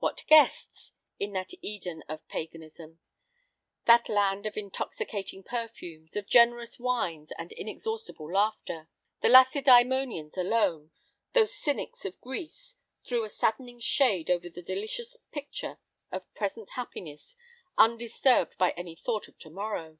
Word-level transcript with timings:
what 0.00 0.22
guests! 0.26 0.92
in 1.18 1.32
that 1.32 1.50
Eden 1.62 2.04
of 2.10 2.28
paganism 2.28 2.98
that 3.86 4.06
land 4.10 4.44
of 4.44 4.54
intoxicating 4.54 5.42
perfumes, 5.42 6.14
of 6.14 6.26
generous 6.26 6.78
wines, 6.78 7.32
and 7.38 7.52
inexhaustible 7.52 8.30
laughter! 8.30 8.90
The 9.22 9.28
Lacedæmonians 9.28 10.36
alone, 10.36 10.90
those 11.32 11.54
cynics 11.56 12.04
of 12.04 12.20
Greece, 12.20 12.76
threw 13.02 13.24
a 13.24 13.30
saddening 13.30 13.80
shade 13.80 14.28
over 14.28 14.50
the 14.50 14.60
delicious 14.60 15.16
picture 15.32 15.78
of 16.12 16.34
present 16.34 16.72
happiness 16.72 17.34
undisturbed 17.78 18.58
by 18.58 18.72
any 18.72 18.94
thought 18.94 19.26
of 19.26 19.38
to 19.38 19.48
morrow. 19.48 19.96